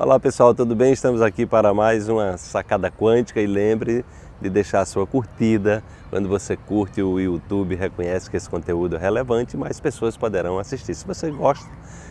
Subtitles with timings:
[0.00, 0.92] Olá pessoal, tudo bem?
[0.92, 4.04] Estamos aqui para mais uma sacada quântica e lembre
[4.40, 5.82] de deixar a sua curtida.
[6.08, 10.94] Quando você curte o YouTube, reconhece que esse conteúdo é relevante, mais pessoas poderão assistir.
[10.94, 11.68] Se você gosta,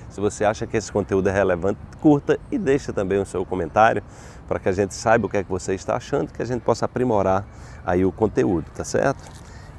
[0.09, 4.03] se você acha que esse conteúdo é relevante, curta e deixa também o seu comentário
[4.49, 6.63] para que a gente saiba o que é que você está achando, que a gente
[6.63, 7.47] possa aprimorar
[7.85, 9.23] aí o conteúdo, tá certo?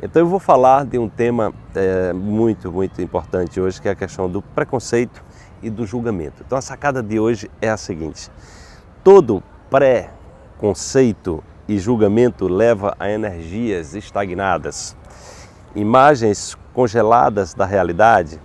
[0.00, 3.94] Então eu vou falar de um tema é, muito, muito importante hoje, que é a
[3.94, 5.27] questão do preconceito
[5.62, 6.42] e do julgamento.
[6.46, 8.30] Então a sacada de hoje é a seguinte:
[9.02, 14.96] todo pré-conceito e julgamento leva a energias estagnadas,
[15.74, 18.40] imagens congeladas da realidade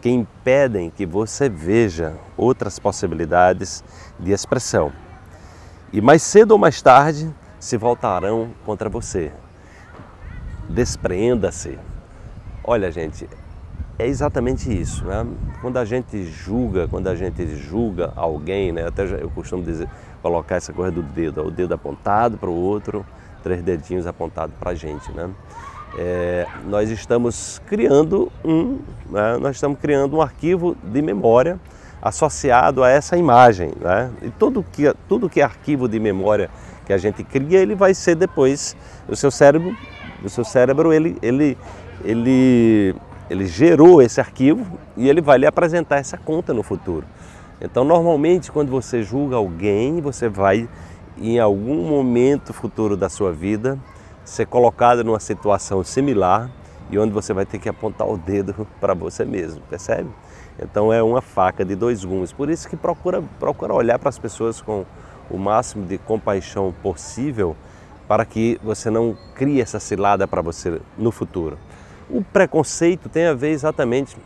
[0.00, 3.82] que impedem que você veja outras possibilidades
[4.18, 4.92] de expressão.
[5.92, 9.32] E mais cedo ou mais tarde se voltarão contra você.
[10.68, 11.78] Despreenda-se.
[12.62, 13.28] Olha, gente,
[13.98, 15.04] é exatamente isso.
[15.04, 15.26] Né?
[15.60, 18.86] Quando a gente julga, quando a gente julga alguém, né?
[18.86, 19.88] até eu costumo dizer,
[20.22, 23.04] colocar essa coisa do dedo, o dedo apontado para o outro,
[23.42, 25.10] três dedinhos apontados para a gente.
[25.12, 25.28] Né?
[25.98, 28.78] É, nós estamos criando um,
[29.10, 29.36] né?
[29.38, 31.58] nós estamos criando um arquivo de memória
[32.00, 33.72] associado a essa imagem.
[33.80, 34.10] Né?
[34.22, 36.48] E tudo que, tudo que é arquivo de memória
[36.86, 38.76] que a gente cria, ele vai ser depois,
[39.08, 39.76] o seu cérebro,
[40.22, 41.58] o seu cérebro ele, ele,
[42.02, 42.94] ele
[43.30, 47.06] ele gerou esse arquivo e ele vai lhe apresentar essa conta no futuro.
[47.60, 50.68] Então, normalmente, quando você julga alguém, você vai,
[51.16, 53.78] em algum momento futuro da sua vida,
[54.24, 56.50] ser colocado numa situação similar
[56.90, 60.08] e onde você vai ter que apontar o dedo para você mesmo, percebe?
[60.60, 62.32] Então, é uma faca de dois gumes.
[62.32, 64.84] Por isso que procura, procura olhar para as pessoas com
[65.30, 67.56] o máximo de compaixão possível
[68.06, 71.58] para que você não crie essa cilada para você no futuro.
[72.10, 74.16] O preconceito tem a ver exatamente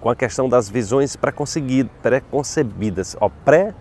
[0.00, 3.74] com a questão das visões preconcebidas, ó, pré,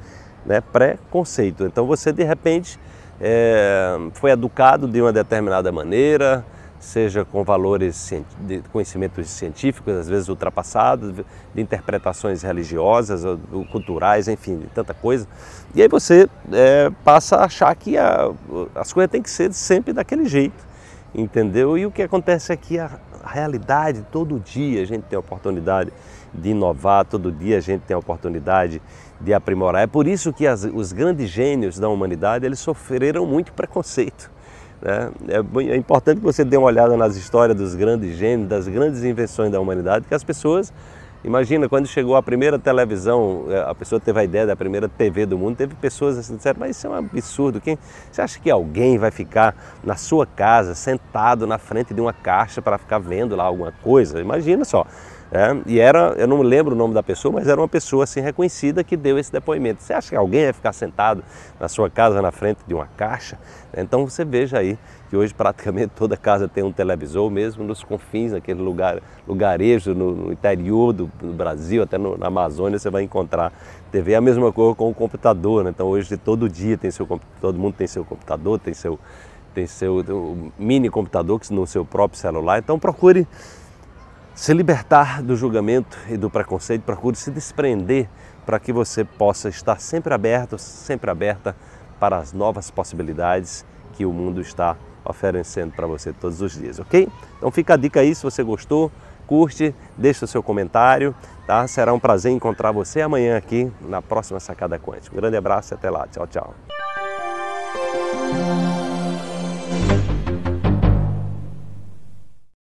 [0.45, 1.65] né, pré-conceito.
[1.65, 2.79] Então você de repente
[3.19, 6.45] é, foi educado de uma determinada maneira,
[6.79, 11.13] seja com valores de conhecimentos científicos, às vezes ultrapassados,
[11.53, 15.27] de interpretações religiosas, ou culturais, enfim, de tanta coisa.
[15.75, 18.31] E aí você é, passa a achar que a,
[18.75, 20.65] as coisas têm que ser sempre daquele jeito,
[21.13, 21.77] entendeu?
[21.77, 22.89] E o que acontece é que a,
[23.23, 25.91] a realidade, todo dia a gente tem a oportunidade
[26.33, 28.81] de inovar, todo dia a gente tem a oportunidade
[29.19, 29.83] de aprimorar.
[29.83, 34.31] É por isso que as, os grandes gênios da humanidade eles sofreram muito preconceito.
[34.81, 35.11] Né?
[35.27, 39.03] É, é importante que você dê uma olhada nas histórias dos grandes gênios, das grandes
[39.03, 40.71] invenções da humanidade, que as pessoas
[41.23, 45.25] Imagina, quando chegou a primeira televisão, é, a pessoa teve a ideia da primeira TV
[45.25, 47.77] do mundo, teve pessoas assim, disseram, mas isso é um absurdo, quem,
[48.11, 52.61] você acha que alguém vai ficar na sua casa, sentado na frente de uma caixa
[52.61, 54.21] para ficar vendo lá alguma coisa?
[54.21, 54.85] Imagina só.
[55.29, 58.21] É, e era, eu não lembro o nome da pessoa, mas era uma pessoa assim
[58.21, 59.83] reconhecida que deu esse depoimento.
[59.83, 61.21] Você acha que alguém vai ficar sentado
[61.59, 63.37] na sua casa na frente de uma caixa?
[63.75, 64.77] Então você veja aí
[65.09, 70.11] que hoje praticamente toda casa tem um televisor, mesmo nos confins, naquele lugar, lugarejo no,
[70.11, 73.51] no interior do, do, Brasil, até no, na Amazônia você vai encontrar
[73.91, 74.13] TV.
[74.13, 75.71] É a mesma coisa com o computador, né?
[75.71, 77.07] então hoje todo dia tem seu
[77.41, 78.97] todo mundo tem seu computador, tem seu
[79.53, 82.59] tem seu mini computador no seu próprio celular.
[82.59, 83.27] Então procure
[84.37, 88.07] se libertar do julgamento e do preconceito, procure se desprender
[88.45, 91.55] para que você possa estar sempre aberto, sempre aberta
[91.99, 97.09] para as novas possibilidades que o mundo está oferecendo para você todos os dias, ok?
[97.37, 98.91] Então fica a dica aí, se você gostou,
[99.25, 101.15] curte, deixa o seu comentário,
[101.47, 101.67] tá?
[101.67, 105.15] Será um prazer encontrar você amanhã aqui na próxima Sacada Quântica.
[105.15, 106.07] Um grande abraço e até lá.
[106.07, 106.53] Tchau, tchau.